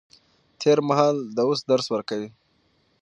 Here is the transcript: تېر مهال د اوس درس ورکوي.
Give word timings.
تېر 0.61 0.79
مهال 0.89 1.15
د 1.35 1.37
اوس 1.47 1.59
درس 1.69 1.87
ورکوي. 1.91 2.29